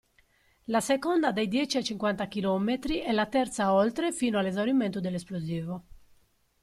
La 0.65 0.81
seconda 0.81 1.31
dai 1.31 1.47
dieci 1.47 1.77
ai 1.77 1.83
cinquanta 1.83 2.25
chilometri 2.25 3.03
e 3.03 3.11
la 3.11 3.27
terza 3.27 3.71
oltre, 3.71 4.11
fino 4.11 4.39
all'esaurimento 4.39 4.99
dell'esplosivo. 4.99 5.83